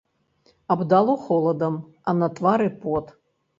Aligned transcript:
Абдало 0.75 1.15
холадам, 1.27 1.75
а 2.09 2.17
на 2.25 2.33
твары 2.39 2.69
пот. 2.83 3.17